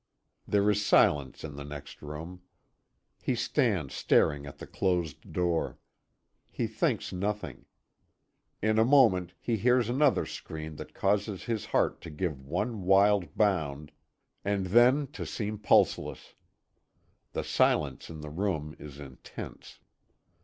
There 0.47 0.67
is 0.71 0.83
silence 0.83 1.43
in 1.43 1.57
the 1.57 1.63
next 1.63 2.01
room. 2.01 2.41
He 3.21 3.35
stands 3.35 3.93
staring 3.93 4.47
at 4.47 4.57
the 4.57 4.65
closed 4.65 5.31
door. 5.31 5.77
He 6.49 6.65
thinks 6.65 7.13
nothing. 7.13 7.65
In 8.63 8.79
a 8.79 8.83
moment 8.83 9.35
he 9.39 9.57
hears 9.57 9.89
another 9.89 10.25
scream 10.25 10.77
that 10.77 10.95
causes 10.95 11.43
his 11.43 11.65
heart 11.65 12.01
to 12.01 12.09
give 12.09 12.41
one 12.43 12.81
wild 12.81 13.37
bound, 13.37 13.91
and 14.43 14.65
then 14.65 15.05
to 15.11 15.23
seem 15.23 15.59
pulseless. 15.59 16.33
The 17.33 17.43
silence 17.43 18.09
in 18.09 18.21
the 18.21 18.31
room 18.31 18.75
is 18.79 18.99
intense. 18.99 19.81